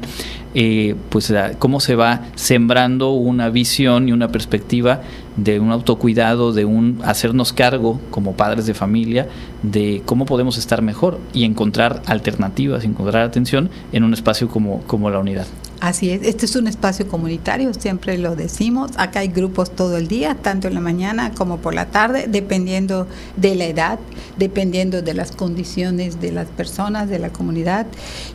eh, 0.55 0.95
pues 1.09 1.31
cómo 1.59 1.79
se 1.79 1.93
va 1.93 2.21
sembrando 2.33 3.11
una 3.11 3.51
visión 3.51 4.09
y 4.09 4.11
una 4.11 4.29
perspectiva 4.29 5.03
de 5.37 5.59
un 5.59 5.71
autocuidado, 5.71 6.53
de 6.53 6.65
un 6.65 6.99
hacernos 7.03 7.53
cargo 7.53 7.99
como 8.11 8.33
padres 8.33 8.65
de 8.65 8.73
familia 8.73 9.27
de 9.63 10.03
cómo 10.05 10.25
podemos 10.25 10.57
estar 10.57 10.81
mejor 10.81 11.19
y 11.33 11.45
encontrar 11.45 12.01
alternativas, 12.05 12.83
encontrar 12.83 13.23
atención 13.23 13.69
en 13.91 14.03
un 14.03 14.13
espacio 14.13 14.47
como, 14.47 14.81
como 14.81 15.09
la 15.09 15.19
unidad. 15.19 15.47
Así 15.79 16.11
es, 16.11 16.21
este 16.23 16.45
es 16.45 16.55
un 16.55 16.67
espacio 16.67 17.09
comunitario, 17.09 17.73
siempre 17.73 18.17
lo 18.17 18.37
decimos, 18.37 18.91
acá 18.95 19.19
hay 19.19 19.27
grupos 19.27 19.69
todo 19.69 19.97
el 19.97 20.07
día, 20.07 20.35
tanto 20.35 20.69
en 20.69 20.75
la 20.75 20.79
mañana 20.79 21.31
como 21.31 21.57
por 21.57 21.73
la 21.73 21.87
tarde, 21.87 22.27
dependiendo 22.29 23.05
de 23.35 23.55
la 23.55 23.65
edad, 23.65 23.99
dependiendo 24.37 25.01
de 25.01 25.13
las 25.13 25.33
condiciones 25.33 26.21
de 26.21 26.31
las 26.31 26.47
personas, 26.47 27.09
de 27.09 27.19
la 27.19 27.31
comunidad. 27.31 27.85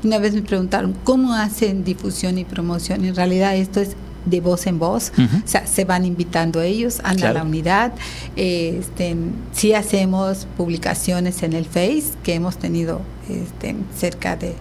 Una 0.04 0.18
vez 0.18 0.34
me 0.34 0.42
preguntaron, 0.42 0.94
¿cómo 1.04 1.32
hacen 1.32 1.84
difusión 1.84 2.36
y 2.36 2.44
promoción? 2.44 3.06
En 3.06 3.14
realidad 3.14 3.56
esto 3.56 3.80
es 3.80 3.96
de 4.24 4.40
voz 4.40 4.66
en 4.66 4.78
voz, 4.78 5.12
o 5.16 5.48
sea, 5.48 5.66
se 5.66 5.84
van 5.84 6.04
invitando 6.04 6.60
ellos, 6.60 7.00
a 7.02 7.14
la 7.14 7.42
unidad, 7.42 7.92
este, 8.36 9.16
sí 9.52 9.74
hacemos 9.74 10.46
publicaciones 10.56 11.42
en 11.42 11.52
el 11.52 11.64
Face, 11.64 12.12
que 12.22 12.34
hemos 12.34 12.58
tenido 12.58 13.00
este, 13.28 13.74
cerca 13.96 14.36
de, 14.36 14.54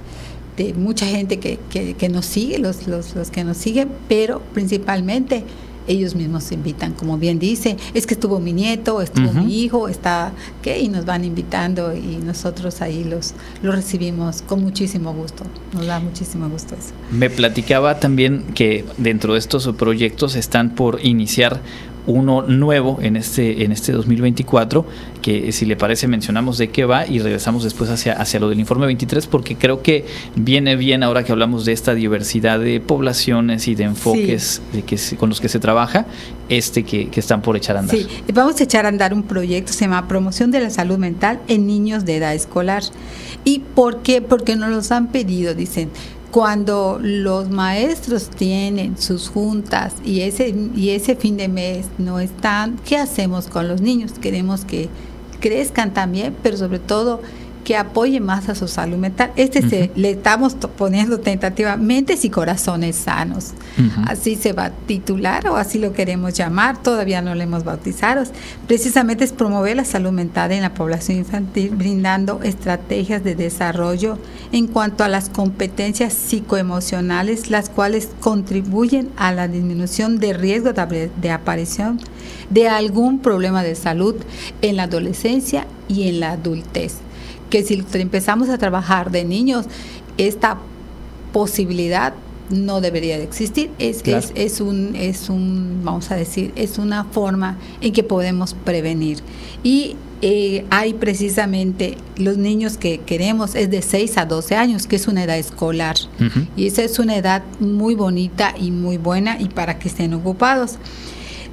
mucha 0.75 1.05
gente 1.05 1.39
que, 1.39 1.59
que, 1.69 2.09
nos 2.09 2.25
sigue, 2.25 2.57
los, 2.57 2.87
los, 2.87 3.15
los 3.15 3.29
que 3.29 3.43
nos 3.43 3.57
siguen, 3.57 3.89
pero 4.09 4.41
principalmente 4.53 5.43
ellos 5.87 6.15
mismos 6.15 6.43
se 6.43 6.55
invitan, 6.55 6.93
como 6.93 7.17
bien 7.17 7.39
dice, 7.39 7.77
es 7.93 8.05
que 8.05 8.13
estuvo 8.13 8.39
mi 8.39 8.53
nieto, 8.53 9.01
estuvo 9.01 9.31
mi 9.33 9.63
hijo, 9.63 9.87
está, 9.87 10.31
¿qué? 10.61 10.79
Y 10.79 10.89
nos 10.89 11.05
van 11.05 11.23
invitando 11.23 11.95
y 11.95 12.17
nosotros 12.23 12.81
ahí 12.81 13.03
los, 13.03 13.33
los 13.61 13.75
recibimos 13.75 14.41
con 14.41 14.61
muchísimo 14.61 15.13
gusto, 15.13 15.43
nos 15.73 15.85
da 15.85 15.99
muchísimo 15.99 16.49
gusto 16.49 16.75
eso. 16.75 16.93
Me 17.11 17.29
platicaba 17.29 17.99
también 17.99 18.43
que 18.53 18.85
dentro 18.97 19.33
de 19.33 19.39
estos 19.39 19.67
proyectos 19.77 20.35
están 20.35 20.75
por 20.75 21.03
iniciar 21.03 21.61
uno 22.07 22.41
nuevo 22.41 22.97
en 23.01 23.15
este, 23.15 23.63
en 23.63 23.71
este 23.71 23.91
2024, 23.91 24.85
que 25.21 25.51
si 25.51 25.65
le 25.65 25.75
parece 25.75 26.07
mencionamos 26.07 26.57
de 26.57 26.69
qué 26.69 26.85
va 26.85 27.05
y 27.05 27.19
regresamos 27.19 27.63
después 27.63 27.89
hacia, 27.89 28.13
hacia 28.13 28.39
lo 28.39 28.49
del 28.49 28.59
informe 28.59 28.85
23, 28.87 29.27
porque 29.27 29.55
creo 29.55 29.81
que 29.81 30.05
viene 30.35 30.75
bien 30.75 31.03
ahora 31.03 31.23
que 31.23 31.33
hablamos 31.33 31.65
de 31.65 31.73
esta 31.73 31.93
diversidad 31.93 32.59
de 32.59 32.79
poblaciones 32.79 33.67
y 33.67 33.75
de 33.75 33.83
enfoques 33.83 34.61
de 34.73 34.83
que 34.83 34.97
con 35.17 35.29
los 35.29 35.41
que 35.41 35.49
se 35.49 35.59
trabaja, 35.59 36.05
este 36.49 36.83
que, 36.83 37.09
que, 37.09 37.19
están 37.19 37.41
por 37.41 37.57
echar 37.57 37.75
a 37.75 37.79
andar. 37.79 37.97
Sí, 37.97 38.07
vamos 38.33 38.59
a 38.59 38.63
echar 38.63 38.85
a 38.85 38.89
andar 38.89 39.13
un 39.13 39.23
proyecto, 39.23 39.73
se 39.73 39.81
llama 39.81 40.07
Promoción 40.07 40.49
de 40.49 40.61
la 40.61 40.69
Salud 40.69 40.97
Mental 40.97 41.41
en 41.49 41.67
Niños 41.67 42.05
de 42.05 42.17
Edad 42.17 42.33
Escolar. 42.33 42.83
¿Y 43.43 43.59
por 43.59 44.01
qué? 44.01 44.21
Porque 44.21 44.55
nos 44.55 44.69
los 44.69 44.91
han 44.91 45.07
pedido, 45.07 45.53
dicen 45.53 45.89
cuando 46.31 46.99
los 47.01 47.49
maestros 47.49 48.29
tienen 48.29 48.97
sus 48.97 49.29
juntas 49.29 49.93
y 50.03 50.21
ese, 50.21 50.53
y 50.75 50.89
ese 50.89 51.15
fin 51.15 51.37
de 51.37 51.47
mes 51.47 51.87
no 51.97 52.19
están, 52.19 52.77
¿qué 52.85 52.97
hacemos 52.97 53.47
con 53.47 53.67
los 53.67 53.81
niños? 53.81 54.13
Queremos 54.19 54.65
que 54.65 54.89
crezcan 55.39 55.93
también, 55.93 56.35
pero 56.43 56.57
sobre 56.57 56.79
todo 56.79 57.21
que 57.67 57.75
apoye 57.75 58.21
más 58.21 58.47
a 58.47 58.55
su 58.55 58.69
salud 58.69 58.95
mental. 58.95 59.33
Este 59.35 59.61
se, 59.61 59.91
le 59.93 60.11
estamos 60.11 60.55
poniendo 60.55 61.19
tentativamente 61.19 62.17
y 62.23 62.29
corazones 62.29 62.95
sanos. 62.95 63.51
Así 64.05 64.37
se 64.37 64.53
va 64.53 64.67
a 64.67 64.69
titular 64.69 65.49
o 65.49 65.57
así 65.57 65.77
lo 65.77 65.91
queremos 65.91 66.33
llamar, 66.33 66.81
todavía 66.81 67.21
no 67.21 67.35
le 67.35 67.43
hemos 67.43 67.65
bautizado. 67.65 68.23
Precisamente 68.67 69.25
es 69.25 69.33
promover 69.33 69.75
la 69.75 69.83
salud 69.83 70.11
mental 70.11 70.53
en 70.53 70.61
la 70.61 70.73
población 70.73 71.17
infantil, 71.17 71.71
brindando 71.71 72.39
estrategias 72.41 73.21
de 73.25 73.35
desarrollo 73.35 74.17
en 74.53 74.67
cuanto 74.67 75.03
a 75.03 75.09
las 75.09 75.27
competencias 75.27 76.13
psicoemocionales, 76.13 77.49
las 77.49 77.69
cuales 77.69 78.07
contribuyen 78.21 79.09
a 79.17 79.33
la 79.33 79.49
disminución 79.49 80.19
de 80.19 80.31
riesgo 80.31 80.71
de, 80.71 81.11
de 81.13 81.31
aparición 81.31 81.99
de 82.49 82.69
algún 82.69 83.19
problema 83.19 83.61
de 83.61 83.75
salud 83.75 84.15
en 84.61 84.77
la 84.77 84.83
adolescencia 84.83 85.67
y 85.89 86.07
en 86.07 86.21
la 86.21 86.31
adultez 86.31 87.01
que 87.49 87.63
si 87.63 87.83
empezamos 87.93 88.49
a 88.49 88.57
trabajar 88.57 89.11
de 89.11 89.25
niños, 89.25 89.65
esta 90.17 90.57
posibilidad 91.33 92.13
no 92.49 92.81
debería 92.81 93.17
de 93.17 93.23
existir. 93.23 93.69
Es, 93.79 94.01
es, 94.05 94.31
es, 94.35 94.61
un, 94.61 94.95
es 94.95 95.29
un, 95.29 95.81
vamos 95.83 96.11
a 96.11 96.15
decir, 96.15 96.51
es 96.55 96.77
una 96.77 97.03
forma 97.03 97.57
en 97.81 97.93
que 97.93 98.03
podemos 98.03 98.53
prevenir. 98.53 99.19
Y 99.63 99.95
eh, 100.21 100.65
hay 100.71 100.93
precisamente 100.93 101.97
los 102.15 102.37
niños 102.37 102.77
que 102.77 102.99
queremos, 102.99 103.53
es 103.55 103.69
de 103.69 103.81
6 103.81 104.17
a 104.17 104.25
12 104.25 104.55
años, 104.55 104.87
que 104.87 104.95
es 104.95 105.07
una 105.07 105.23
edad 105.23 105.37
escolar. 105.37 105.95
Y 106.55 106.67
esa 106.67 106.83
es 106.83 106.99
una 106.99 107.17
edad 107.17 107.43
muy 107.59 107.95
bonita 107.95 108.53
y 108.59 108.71
muy 108.71 108.97
buena 108.97 109.39
y 109.39 109.49
para 109.49 109.77
que 109.77 109.89
estén 109.89 110.13
ocupados. 110.13 110.77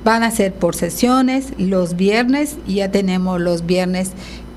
Van 0.04 0.22
a 0.22 0.30
ser 0.30 0.52
por 0.54 0.74
sesiones 0.76 1.48
los 1.58 1.96
viernes 1.96 2.56
y 2.66 2.74
ya 2.76 2.90
tenemos 2.90 3.40
los 3.40 3.64
viernes 3.64 4.10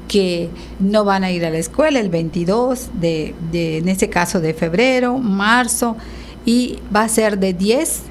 que 0.08 0.50
no 0.80 1.04
van 1.04 1.24
a 1.24 1.32
ir 1.32 1.46
a 1.46 1.50
la 1.50 1.58
escuela 1.58 2.00
el 2.00 2.10
22 2.10 2.90
de, 2.94 3.36
en 3.54 3.90
este 3.90 4.10
caso 4.10 4.40
de 4.40 4.54
febrero, 4.54 5.18
marzo, 5.18 5.98
y 6.46 6.80
va 6.96 7.04
a 7.04 7.10
ser 7.10 7.40
de 7.40 7.54
10 7.54 8.04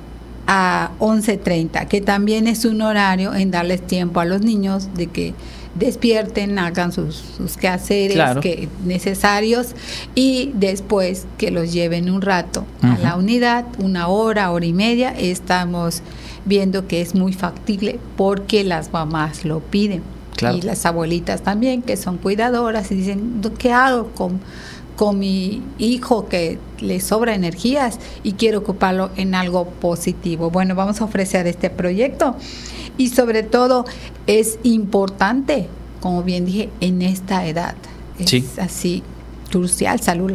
a 0.46 0.90
11.30, 1.00 1.88
que 1.88 2.00
también 2.00 2.46
es 2.46 2.64
un 2.64 2.82
horario 2.82 3.34
en 3.34 3.50
darles 3.50 3.84
tiempo 3.86 4.20
a 4.20 4.24
los 4.24 4.42
niños 4.42 4.88
de 4.94 5.08
que 5.08 5.34
despierten, 5.74 6.58
hagan 6.58 6.92
sus, 6.92 7.22
quehaceres 7.60 8.38
que, 8.40 8.68
necesarios 8.84 9.68
y 10.14 10.52
después 10.54 11.26
que 11.36 11.50
los 11.50 11.72
lleven 11.72 12.10
un 12.10 12.22
rato 12.22 12.64
a 12.82 12.96
la 12.98 13.16
unidad, 13.16 13.66
una 13.78 14.08
hora, 14.08 14.50
hora 14.52 14.64
y 14.64 14.72
media, 14.72 15.10
estamos 15.10 16.02
viendo 16.44 16.86
que 16.86 17.00
es 17.00 17.14
muy 17.14 17.32
factible 17.32 17.98
porque 18.16 18.64
las 18.64 18.92
mamás 18.92 19.44
lo 19.44 19.60
piden. 19.60 20.15
Y 20.40 20.62
las 20.62 20.84
abuelitas 20.86 21.42
también, 21.42 21.82
que 21.82 21.96
son 21.96 22.18
cuidadoras, 22.18 22.90
y 22.90 22.96
dicen, 22.96 23.40
¿qué 23.58 23.72
hago 23.72 24.08
con, 24.08 24.40
con 24.96 25.18
mi 25.18 25.62
hijo 25.78 26.28
que 26.28 26.58
le 26.80 27.00
sobra 27.00 27.34
energías 27.34 27.98
y 28.22 28.32
quiero 28.32 28.58
ocuparlo 28.58 29.10
en 29.16 29.34
algo 29.34 29.66
positivo? 29.66 30.50
Bueno, 30.50 30.74
vamos 30.74 31.00
a 31.00 31.04
ofrecer 31.04 31.46
este 31.46 31.70
proyecto 31.70 32.36
y 32.98 33.08
sobre 33.08 33.42
todo 33.42 33.84
es 34.26 34.58
importante, 34.62 35.68
como 36.00 36.22
bien 36.22 36.44
dije, 36.44 36.70
en 36.80 37.02
esta 37.02 37.46
edad. 37.46 37.74
Es 38.18 38.58
así 38.58 39.02
crucial 39.50 40.00
salud, 40.00 40.32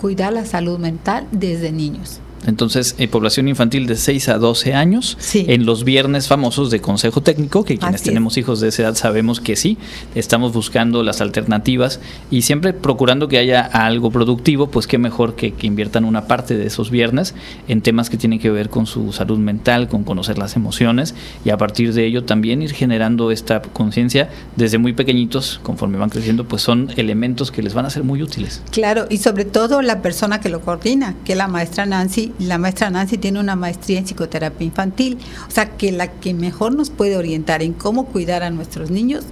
cuidar 0.00 0.32
la 0.32 0.46
salud 0.46 0.78
mental 0.78 1.26
desde 1.32 1.72
niños. 1.72 2.20
Entonces, 2.46 2.94
eh, 2.98 3.08
población 3.08 3.48
infantil 3.48 3.86
de 3.86 3.96
6 3.96 4.28
a 4.28 4.38
12 4.38 4.74
años, 4.74 5.18
en 5.34 5.66
los 5.66 5.84
viernes 5.84 6.28
famosos 6.28 6.70
de 6.70 6.80
Consejo 6.80 7.20
Técnico, 7.20 7.64
que 7.64 7.78
quienes 7.78 8.02
tenemos 8.02 8.36
hijos 8.36 8.60
de 8.60 8.68
esa 8.68 8.82
edad 8.82 8.94
sabemos 8.94 9.40
que 9.40 9.56
sí, 9.56 9.76
estamos 10.14 10.52
buscando 10.52 11.02
las 11.02 11.20
alternativas 11.20 12.00
y 12.30 12.42
siempre 12.42 12.72
procurando 12.72 13.28
que 13.28 13.38
haya 13.38 13.62
algo 13.62 14.10
productivo, 14.10 14.70
pues 14.70 14.86
qué 14.86 14.98
mejor 14.98 15.34
que, 15.34 15.52
que 15.52 15.66
inviertan 15.66 16.04
una 16.04 16.26
parte 16.26 16.56
de 16.56 16.66
esos 16.66 16.90
viernes 16.90 17.34
en 17.66 17.82
temas 17.82 18.10
que 18.10 18.16
tienen 18.16 18.38
que 18.38 18.50
ver 18.50 18.70
con 18.70 18.86
su 18.86 19.12
salud 19.12 19.38
mental, 19.38 19.88
con 19.88 20.04
conocer 20.04 20.38
las 20.38 20.56
emociones 20.56 21.14
y 21.44 21.50
a 21.50 21.56
partir 21.56 21.92
de 21.92 22.06
ello 22.06 22.24
también 22.24 22.62
ir 22.62 22.72
generando 22.72 23.30
esta 23.30 23.62
conciencia 23.62 24.30
desde 24.56 24.78
muy 24.78 24.92
pequeñitos, 24.92 25.60
conforme 25.62 25.98
van 25.98 26.10
creciendo, 26.10 26.46
pues 26.46 26.62
son 26.62 26.90
elementos 26.96 27.50
que 27.50 27.62
les 27.62 27.74
van 27.74 27.86
a 27.86 27.90
ser 27.90 28.04
muy 28.04 28.22
útiles. 28.22 28.62
Claro, 28.70 29.06
y 29.10 29.18
sobre 29.18 29.44
todo 29.44 29.82
la 29.82 30.02
persona 30.02 30.40
que 30.40 30.48
lo 30.48 30.60
coordina, 30.60 31.14
que 31.24 31.32
es 31.32 31.38
la 31.38 31.48
maestra 31.48 31.86
Nancy 31.86 32.27
la 32.38 32.58
maestra 32.58 32.90
Nancy 32.90 33.18
tiene 33.18 33.40
una 33.40 33.56
maestría 33.56 33.98
en 33.98 34.04
psicoterapia 34.04 34.66
infantil, 34.66 35.18
o 35.46 35.50
sea 35.50 35.76
que 35.76 35.92
la 35.92 36.10
que 36.10 36.34
mejor 36.34 36.74
nos 36.74 36.90
puede 36.90 37.16
orientar 37.16 37.62
en 37.62 37.72
cómo 37.72 38.06
cuidar 38.06 38.42
a 38.42 38.50
nuestros 38.50 38.90
niños 38.90 39.24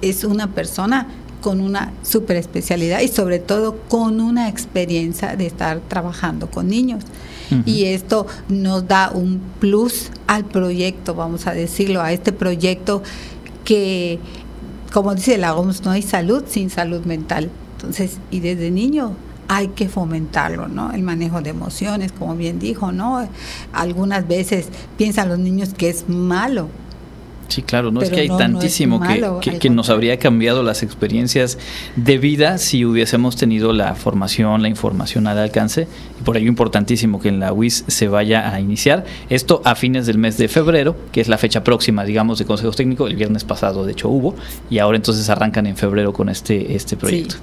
es 0.00 0.24
una 0.24 0.48
persona 0.48 1.08
con 1.42 1.60
una 1.60 1.92
super 2.02 2.36
especialidad 2.36 3.00
y 3.00 3.08
sobre 3.08 3.38
todo 3.38 3.76
con 3.88 4.20
una 4.20 4.48
experiencia 4.48 5.36
de 5.36 5.46
estar 5.46 5.80
trabajando 5.80 6.50
con 6.50 6.68
niños. 6.68 7.04
Y 7.66 7.84
esto 7.84 8.26
nos 8.48 8.88
da 8.88 9.10
un 9.12 9.38
plus 9.60 10.10
al 10.26 10.46
proyecto, 10.46 11.14
vamos 11.14 11.46
a 11.46 11.52
decirlo, 11.52 12.00
a 12.00 12.10
este 12.10 12.32
proyecto 12.32 13.02
que, 13.62 14.20
como 14.90 15.14
dice 15.14 15.36
la 15.36 15.54
OMS, 15.54 15.82
no 15.84 15.90
hay 15.90 16.00
salud 16.00 16.44
sin 16.46 16.70
salud 16.70 17.04
mental. 17.04 17.50
Entonces, 17.76 18.16
y 18.30 18.40
desde 18.40 18.70
niño 18.70 19.16
hay 19.52 19.68
que 19.68 19.88
fomentarlo, 19.88 20.66
¿no? 20.66 20.92
El 20.92 21.02
manejo 21.02 21.42
de 21.42 21.50
emociones, 21.50 22.10
como 22.12 22.34
bien 22.36 22.58
dijo, 22.58 22.90
¿no? 22.90 23.28
Algunas 23.72 24.26
veces 24.26 24.68
piensan 24.96 25.28
los 25.28 25.38
niños 25.38 25.74
que 25.74 25.90
es 25.90 26.08
malo 26.08 26.68
Sí, 27.52 27.60
claro, 27.60 27.90
no 27.90 28.00
es 28.00 28.08
que 28.08 28.20
hay 28.20 28.28
tantísimo 28.28 28.98
que, 28.98 29.58
que, 29.58 29.68
nos 29.68 29.90
habría 29.90 30.18
cambiado 30.18 30.62
las 30.62 30.82
experiencias 30.82 31.58
de 31.96 32.16
vida 32.16 32.56
si 32.56 32.86
hubiésemos 32.86 33.36
tenido 33.36 33.74
la 33.74 33.94
formación, 33.94 34.62
la 34.62 34.68
información 34.68 35.26
al 35.26 35.36
alcance. 35.36 35.86
Y 36.18 36.22
por 36.22 36.38
ello 36.38 36.48
importantísimo 36.48 37.20
que 37.20 37.28
en 37.28 37.40
la 37.40 37.52
UIS 37.52 37.84
se 37.88 38.08
vaya 38.08 38.54
a 38.54 38.58
iniciar. 38.58 39.04
Esto 39.28 39.60
a 39.66 39.74
fines 39.74 40.06
del 40.06 40.16
mes 40.16 40.38
de 40.38 40.48
febrero, 40.48 40.96
que 41.12 41.20
es 41.20 41.28
la 41.28 41.36
fecha 41.36 41.62
próxima, 41.62 42.04
digamos, 42.04 42.38
de 42.38 42.46
consejos 42.46 42.74
técnicos. 42.74 43.10
El 43.10 43.16
viernes 43.16 43.44
pasado, 43.44 43.84
de 43.84 43.92
hecho, 43.92 44.08
hubo. 44.08 44.34
Y 44.70 44.78
ahora 44.78 44.96
entonces 44.96 45.28
arrancan 45.28 45.66
en 45.66 45.76
febrero 45.76 46.14
con 46.14 46.30
este, 46.30 46.74
este 46.74 46.96
proyecto. 46.96 47.36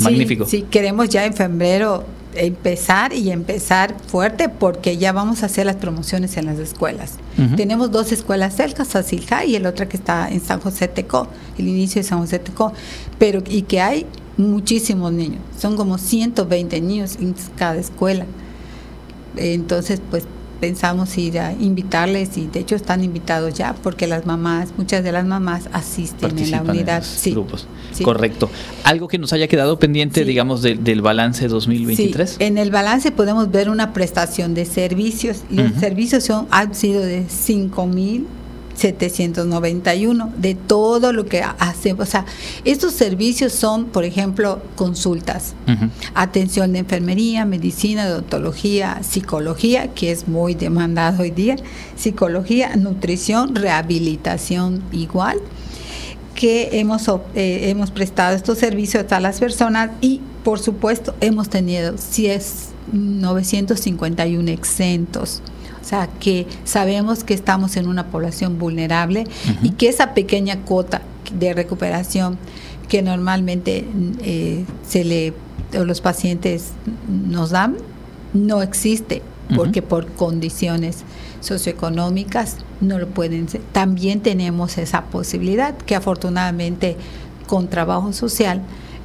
Magnífico. 0.00 0.46
Sí, 0.46 0.62
queremos 0.70 1.08
ya 1.08 1.24
en 1.24 1.34
febrero 1.34 2.04
empezar 2.34 3.12
y 3.12 3.30
empezar 3.30 3.94
fuerte 4.06 4.48
porque 4.48 4.96
ya 4.96 5.12
vamos 5.12 5.42
a 5.42 5.46
hacer 5.46 5.66
las 5.66 5.76
promociones 5.76 6.36
en 6.36 6.46
las 6.46 6.58
escuelas. 6.58 7.14
Tenemos 7.56 7.90
dos 7.90 8.12
escuelas 8.12 8.56
cerca, 8.56 8.84
Sasilja 8.84 9.44
y 9.44 9.56
el 9.56 9.66
otra 9.66 9.88
que 9.88 9.96
está 9.96 10.28
en 10.28 10.40
San 10.40 10.60
José 10.60 10.88
Tecó, 10.88 11.28
el 11.58 11.68
inicio 11.68 12.02
de 12.02 12.08
San 12.08 12.18
José 12.18 12.38
Tecó, 12.38 12.72
pero 13.18 13.42
y 13.48 13.62
que 13.62 13.80
hay 13.80 14.06
muchísimos 14.36 15.12
niños, 15.12 15.40
son 15.58 15.76
como 15.76 15.98
120 15.98 16.80
niños 16.80 17.16
en 17.20 17.34
cada 17.56 17.76
escuela. 17.76 18.26
Entonces, 19.36 20.00
pues 20.10 20.24
pensamos 20.60 21.16
ir 21.18 21.38
a 21.38 21.52
invitarles 21.52 22.36
y 22.36 22.46
de 22.46 22.60
hecho 22.60 22.74
están 22.74 23.04
invitados 23.04 23.54
ya 23.54 23.74
porque 23.82 24.06
las 24.06 24.26
mamás, 24.26 24.70
muchas 24.76 25.04
de 25.04 25.12
las 25.12 25.24
mamás 25.24 25.68
asisten 25.72 26.38
en 26.38 26.50
la 26.50 26.62
unidad. 26.62 27.02
sí, 27.02 27.32
grupos. 27.32 27.66
Correcto. 28.02 28.50
¿Algo 28.82 29.08
que 29.08 29.18
nos 29.18 29.32
haya 29.32 29.46
quedado 29.46 29.78
pendiente, 29.78 30.24
digamos, 30.24 30.62
del 30.62 31.00
balance 31.00 31.46
2023? 31.46 32.30
Sí. 32.30 32.36
En 32.40 32.58
el 32.58 32.70
balance 32.70 33.12
podemos 33.12 33.50
ver 33.50 33.68
una 33.68 33.92
prestación 33.92 34.54
de 34.54 34.64
servicios. 34.64 35.44
Los 35.50 35.72
servicios 35.78 36.24
son, 36.24 36.46
han 36.50 36.74
sido 36.74 37.00
de 37.02 37.24
5 37.28 37.86
mil 37.86 38.26
791 38.74 40.32
de 40.36 40.54
todo 40.54 41.12
lo 41.12 41.26
que 41.26 41.42
hacemos. 41.42 42.08
O 42.08 42.10
sea, 42.10 42.26
estos 42.64 42.92
servicios 42.92 43.52
son, 43.52 43.86
por 43.86 44.04
ejemplo, 44.04 44.60
consultas, 44.76 45.54
atención 46.14 46.72
de 46.72 46.80
enfermería, 46.80 47.44
medicina, 47.44 48.06
odontología, 48.06 49.02
psicología, 49.02 49.88
que 49.94 50.10
es 50.10 50.28
muy 50.28 50.54
demandado 50.54 51.22
hoy 51.22 51.30
día, 51.30 51.56
psicología, 51.96 52.76
nutrición, 52.76 53.54
rehabilitación 53.54 54.82
igual, 54.92 55.38
que 56.34 56.80
hemos, 56.80 57.08
eh, 57.34 57.70
hemos 57.70 57.90
prestado 57.90 58.34
estos 58.34 58.58
servicios 58.58 59.10
a 59.12 59.20
las 59.20 59.38
personas 59.38 59.90
y, 60.00 60.20
por 60.42 60.58
supuesto, 60.58 61.14
hemos 61.20 61.48
tenido 61.48 61.96
si 61.96 62.26
es 62.26 62.70
951 62.92 64.50
exentos 64.50 65.42
o 65.84 65.86
sea, 65.86 66.08
que 66.18 66.46
sabemos 66.64 67.24
que 67.24 67.34
estamos 67.34 67.76
en 67.76 67.88
una 67.88 68.06
población 68.06 68.58
vulnerable 68.58 69.24
y 69.62 69.72
que 69.72 69.88
esa 69.88 70.14
pequeña 70.14 70.60
cuota 70.60 71.02
de 71.38 71.52
recuperación 71.52 72.38
que 72.88 73.02
normalmente 73.02 73.84
eh, 74.22 74.64
se 74.86 75.04
le 75.04 75.34
los 75.72 76.00
pacientes 76.00 76.70
nos 77.08 77.50
dan 77.50 77.76
no 78.32 78.62
existe 78.62 79.22
porque 79.54 79.82
por 79.82 80.06
condiciones 80.06 81.04
socioeconómicas 81.40 82.56
no 82.80 82.98
lo 82.98 83.08
pueden 83.08 83.48
ser. 83.48 83.60
También 83.72 84.20
tenemos 84.20 84.78
esa 84.78 85.04
posibilidad 85.04 85.76
que 85.76 85.96
afortunadamente 85.96 86.96
con 87.46 87.68
trabajo 87.68 88.12
social, 88.14 88.62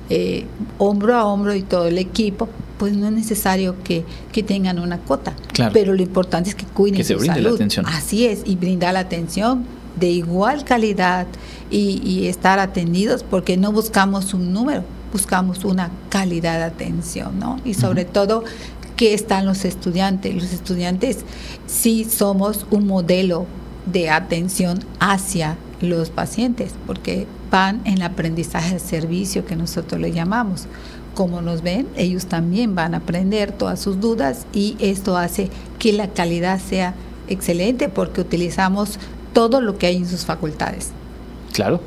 eh, 0.10 0.46
hombro 0.78 1.16
a 1.16 1.26
hombro 1.26 1.54
y 1.56 1.62
todo 1.62 1.88
el 1.88 1.98
equipo 1.98 2.50
pues 2.80 2.96
no 2.96 3.08
es 3.08 3.14
necesario 3.14 3.76
que, 3.84 4.06
tengan 4.48 4.80
una 4.80 4.98
cuota. 4.98 5.34
Pero 5.74 5.94
lo 5.94 6.02
importante 6.02 6.50
es 6.50 6.56
que 6.56 6.66
cuiden 6.66 6.96
que 6.96 7.04
se 7.04 7.16
brinde 7.16 7.42
La 7.42 7.50
atención. 7.50 7.86
Así 7.86 8.26
es, 8.26 8.42
y 8.46 8.56
brindar 8.56 8.94
la 8.94 9.02
atención 9.02 9.66
de 10.00 10.08
igual 10.08 10.64
calidad 10.64 11.28
y, 11.70 12.28
estar 12.28 12.58
atendidos, 12.58 13.24
porque 13.24 13.58
no 13.58 13.74
buscamos 13.74 14.34
un 14.34 14.54
número, 14.54 14.84
buscamos 15.12 15.66
una 15.66 15.92
calidad 16.08 16.58
de 16.60 16.64
atención, 16.64 17.38
¿no? 17.38 17.60
Y 17.66 17.74
sobre 17.74 18.06
todo 18.06 18.46
que 18.96 19.14
están 19.14 19.46
los 19.46 19.66
estudiantes. 19.66 20.34
Los 20.34 20.54
estudiantes 20.54 21.20
sí 21.68 22.06
somos 22.06 22.66
un 22.72 22.88
modelo 22.88 23.46
de 23.86 24.10
atención 24.10 24.80
hacia 25.02 25.58
los 25.82 26.10
pacientes, 26.10 26.72
porque 26.88 27.28
van 27.50 27.82
en 27.86 27.96
el 27.96 28.02
aprendizaje 28.04 28.76
de 28.76 28.80
servicio 28.80 29.46
que 29.46 29.56
nosotros 29.56 30.00
le 30.00 30.12
llamamos 30.12 30.68
como 31.20 31.42
nos 31.42 31.64
ven, 31.64 31.86
ellos 31.98 32.28
también 32.28 32.76
van 32.76 32.94
a 32.94 32.98
aprender 32.98 33.52
todas 33.52 33.82
sus 33.82 34.00
dudas 34.00 34.46
y 34.54 34.78
esto 34.80 35.18
hace 35.18 35.50
que 35.78 35.92
la 35.92 36.08
calidad 36.08 36.62
sea 36.62 36.94
excelente 37.28 37.90
porque 37.90 38.22
utilizamos 38.22 39.00
todo 39.34 39.60
lo 39.60 39.78
que 39.78 39.88
hay 39.88 39.98
en 39.98 40.08
sus 40.08 40.24
facultades. 40.24 40.92
Claro. 41.52 41.82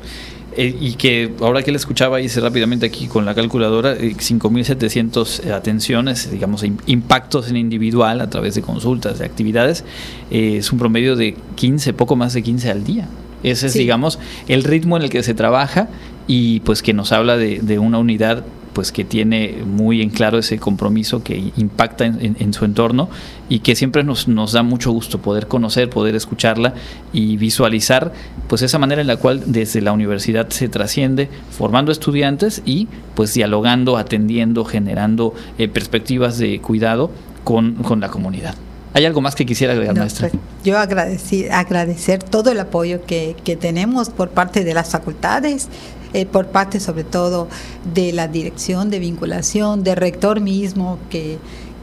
Eh, 0.55 0.77
y 0.79 0.93
que 0.93 1.33
ahora 1.41 1.63
que 1.63 1.71
le 1.71 1.77
escuchaba, 1.77 2.21
hice 2.21 2.39
rápidamente 2.41 2.85
aquí 2.85 3.07
con 3.07 3.25
la 3.25 3.33
calculadora, 3.33 3.97
5.700 3.97 5.45
eh, 5.45 5.51
atenciones, 5.51 6.29
digamos, 6.29 6.63
impactos 6.85 7.49
en 7.49 7.57
individual 7.57 8.21
a 8.21 8.29
través 8.29 8.53
de 8.53 8.61
consultas, 8.61 9.17
de 9.17 9.25
actividades, 9.25 9.83
eh, 10.29 10.57
es 10.57 10.71
un 10.71 10.77
promedio 10.77 11.15
de 11.15 11.35
15, 11.55 11.93
poco 11.93 12.15
más 12.15 12.33
de 12.33 12.43
15 12.43 12.69
al 12.69 12.83
día. 12.83 13.07
Ese 13.43 13.67
es, 13.67 13.73
digamos, 13.73 14.19
el 14.47 14.63
ritmo 14.63 14.97
en 14.97 15.03
el 15.03 15.09
que 15.09 15.23
se 15.23 15.33
trabaja 15.33 15.89
y 16.27 16.61
pues 16.61 16.81
que 16.81 16.93
nos 16.93 17.11
habla 17.11 17.37
de, 17.37 17.59
de 17.59 17.79
una 17.79 17.99
unidad 17.99 18.43
pues 18.73 18.91
que 18.91 19.05
tiene 19.05 19.63
muy 19.65 20.01
en 20.01 20.09
claro 20.09 20.39
ese 20.39 20.59
compromiso 20.59 21.23
que 21.23 21.51
impacta 21.57 22.05
en, 22.05 22.53
su 22.53 22.65
entorno 22.65 23.09
y 23.47 23.59
que 23.59 23.75
siempre 23.75 24.03
nos, 24.03 24.27
nos, 24.27 24.51
da 24.51 24.63
mucho 24.63 24.91
gusto 24.91 25.19
poder 25.19 25.47
conocer, 25.47 25.89
poder 25.89 26.15
escucharla 26.15 26.73
y 27.13 27.37
visualizar 27.37 28.11
pues 28.47 28.61
esa 28.61 28.79
manera 28.79 29.01
en 29.01 29.07
la 29.07 29.17
cual 29.17 29.43
desde 29.45 29.81
la 29.81 29.93
universidad 29.93 30.49
se 30.49 30.67
trasciende 30.67 31.29
formando 31.51 31.91
estudiantes 31.91 32.61
y 32.65 32.87
pues 33.15 33.33
dialogando, 33.33 33.97
atendiendo, 33.97 34.65
generando 34.65 35.33
eh, 35.57 35.67
perspectivas 35.67 36.37
de 36.37 36.59
cuidado 36.59 37.11
con, 37.43 37.77
la 37.99 38.09
comunidad. 38.09 38.55
¿Hay 38.93 39.05
algo 39.05 39.21
más 39.21 39.35
que 39.35 39.45
quisiera 39.45 39.73
agregar, 39.73 39.97
maestra? 39.97 40.29
Pues, 40.29 40.41
yo 40.63 40.77
agradecer, 40.77 41.51
agradecer 41.51 42.21
todo 42.21 42.51
el 42.51 42.59
apoyo 42.59 43.03
que, 43.05 43.35
que 43.43 43.55
tenemos 43.55 44.09
por 44.09 44.29
parte 44.29 44.63
de 44.63 44.73
las 44.73 44.89
facultades, 44.89 45.67
eh, 46.13 46.27
por 46.27 46.47
parte 46.47 46.79
sobre 46.79 47.03
todo 47.03 47.47
de 47.93 48.13
la 48.13 48.27
dirección 48.27 48.91
de 48.91 48.99
vinculación, 48.99 49.83
del 49.83 49.95
rector 49.95 50.41
mismo, 50.41 50.99
que, 51.09 51.39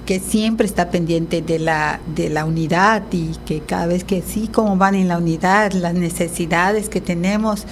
que 0.07 0.21
siempre 0.21 0.67
está 0.67 0.91
pendiente 0.91 1.43
de 1.43 1.59
la, 1.59 2.01
de 2.15 2.31
la 2.31 2.45
unidad 2.45 3.03
y 3.11 3.33
que 3.45 3.61
cada 3.61 3.87
vez 3.87 4.05
que 4.05 4.23
sí, 4.23 4.47
como 4.47 4.77
van 4.77 4.95
en 4.95 5.09
la 5.09 5.19
unidad, 5.19 5.73
las 5.73 5.95
necesidades 5.95 6.89
que 6.89 7.01
tenemos 7.01 7.65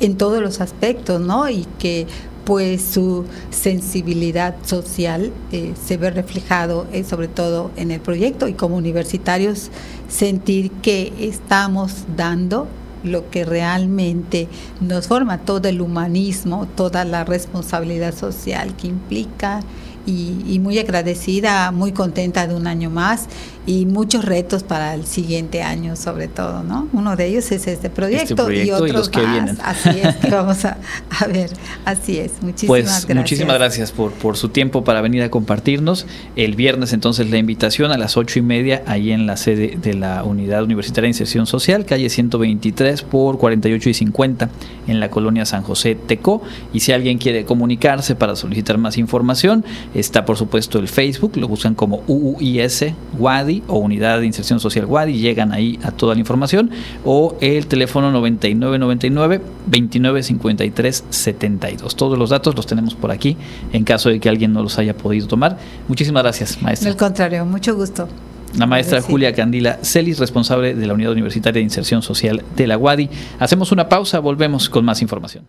en 0.00 0.16
todos 0.16 0.42
los 0.42 0.62
aspectos, 0.62 1.20
¿no? 1.20 1.48
Y 1.50 1.66
que 1.78 2.06
pues 2.46 2.80
su 2.80 3.24
sensibilidad 3.50 4.54
social 4.64 5.32
eh, 5.50 5.74
se 5.84 5.96
ve 5.96 6.10
reflejado 6.10 6.86
eh, 6.92 7.02
sobre 7.02 7.26
todo 7.26 7.72
en 7.76 7.90
el 7.90 8.00
proyecto 8.00 8.46
y 8.46 8.54
como 8.54 8.76
universitarios 8.76 9.70
sentir 10.08 10.70
que 10.70 11.12
estamos 11.18 12.04
dando 12.16 12.68
lo 13.02 13.30
que 13.30 13.44
realmente 13.44 14.48
nos 14.80 15.08
forma, 15.08 15.38
todo 15.38 15.68
el 15.68 15.80
humanismo, 15.80 16.66
toda 16.76 17.04
la 17.04 17.24
responsabilidad 17.24 18.14
social 18.14 18.76
que 18.76 18.86
implica 18.86 19.60
y, 20.06 20.60
muy 20.60 20.78
agradecida, 20.78 21.72
muy 21.72 21.90
contenta 21.90 22.46
de 22.46 22.54
un 22.54 22.68
año 22.68 22.90
más 22.90 23.26
y 23.66 23.84
muchos 23.84 24.24
retos 24.24 24.62
para 24.62 24.94
el 24.94 25.04
siguiente 25.04 25.62
año 25.62 25.96
sobre 25.96 26.28
todo, 26.28 26.62
¿no? 26.62 26.88
Uno 26.92 27.16
de 27.16 27.26
ellos 27.26 27.50
es 27.50 27.66
este 27.66 27.90
proyecto, 27.90 28.48
este 28.48 28.64
y 28.64 28.70
otros 28.70 29.08
que 29.08 29.26
Vienen. 29.26 29.58
Así 29.62 29.90
es, 29.90 30.16
que 30.16 30.30
vamos 30.30 30.64
a, 30.64 30.78
ver, 31.26 31.50
así 31.84 32.18
es. 32.18 32.34
Muchísimas 32.42 32.68
pues, 32.68 32.84
gracias. 32.84 33.16
Muchísimas 33.16 33.58
gracias 33.58 33.92
por, 33.92 34.12
por 34.12 34.36
su 34.36 34.50
tiempo 34.50 34.84
para 34.84 35.00
venir 35.00 35.22
a 35.22 35.30
compartirnos. 35.30 36.06
El 36.36 36.54
viernes 36.54 36.92
entonces 36.92 37.28
la 37.30 37.38
invitación 37.38 37.90
a 37.90 37.98
las 37.98 38.16
ocho 38.16 38.38
y 38.38 38.42
media 38.42 38.82
ahí 38.86 39.10
en 39.10 39.26
la 39.26 39.36
sede 39.36 39.76
de 39.82 39.94
la 39.94 40.22
Unidad 40.22 40.62
Universitaria 40.62 41.06
de 41.06 41.10
Inserción 41.10 41.46
Social, 41.46 41.84
calle 41.84 42.08
123 42.08 43.02
por 43.02 43.38
48 43.38 43.90
y 43.90 43.94
50 43.94 44.48
en 44.86 45.00
la 45.00 45.10
colonia 45.10 45.44
San 45.44 45.62
José 45.62 45.96
Teco. 45.96 46.42
Y 46.72 46.80
si 46.80 46.92
alguien 46.92 47.18
quiere 47.18 47.44
comunicarse 47.44 48.14
para 48.14 48.36
solicitar 48.36 48.78
más 48.78 48.96
información, 48.96 49.64
está 49.94 50.24
por 50.24 50.36
supuesto 50.36 50.78
el 50.78 50.86
Facebook, 50.86 51.36
lo 51.36 51.48
buscan 51.48 51.74
como 51.74 52.04
UUIS 52.06 52.86
WADI 53.18 53.55
o 53.66 53.78
Unidad 53.78 54.20
de 54.20 54.26
Inserción 54.26 54.60
Social 54.60 54.86
WADI, 54.86 55.18
llegan 55.18 55.52
ahí 55.52 55.78
a 55.82 55.90
toda 55.90 56.14
la 56.14 56.20
información, 56.20 56.70
o 57.04 57.36
el 57.40 57.66
teléfono 57.66 58.10
9999 58.12 59.40
2953 59.66 61.04
72. 61.08 61.96
Todos 61.96 62.18
los 62.18 62.30
datos 62.30 62.54
los 62.54 62.66
tenemos 62.66 62.94
por 62.94 63.10
aquí 63.10 63.36
en 63.72 63.84
caso 63.84 64.08
de 64.08 64.20
que 64.20 64.28
alguien 64.28 64.52
no 64.52 64.62
los 64.62 64.78
haya 64.78 64.96
podido 64.96 65.26
tomar. 65.26 65.58
Muchísimas 65.88 66.22
gracias, 66.22 66.62
maestra. 66.62 66.90
Al 66.90 66.96
contrario, 66.96 67.44
mucho 67.44 67.74
gusto. 67.74 68.08
La 68.56 68.66
maestra 68.66 69.02
Julia 69.02 69.34
Candila 69.34 69.78
Celis, 69.82 70.18
responsable 70.18 70.74
de 70.74 70.86
la 70.86 70.94
Unidad 70.94 71.12
Universitaria 71.12 71.60
de 71.60 71.64
Inserción 71.64 72.00
Social 72.00 72.42
de 72.56 72.66
la 72.66 72.78
UADI. 72.78 73.10
Hacemos 73.38 73.70
una 73.70 73.88
pausa, 73.88 74.18
volvemos 74.20 74.70
con 74.70 74.84
más 74.84 75.02
información. 75.02 75.44